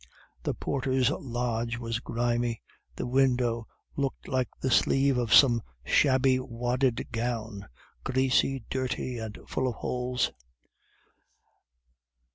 [0.41, 2.59] The porter's lodge was grimy,
[2.95, 7.67] the window looked like the sleeve of some shabby wadded gown
[8.03, 10.31] greasy, dirty, and full of holes.